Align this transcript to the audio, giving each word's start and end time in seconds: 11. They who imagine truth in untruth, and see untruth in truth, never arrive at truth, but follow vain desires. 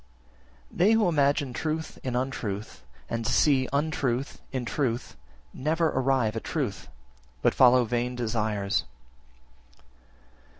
11. 0.71 0.77
They 0.79 0.91
who 0.93 1.07
imagine 1.07 1.53
truth 1.53 1.99
in 2.03 2.15
untruth, 2.15 2.81
and 3.07 3.27
see 3.27 3.69
untruth 3.71 4.41
in 4.51 4.65
truth, 4.65 5.15
never 5.53 5.89
arrive 5.89 6.35
at 6.35 6.43
truth, 6.43 6.87
but 7.43 7.53
follow 7.53 7.85
vain 7.85 8.15
desires. 8.15 8.85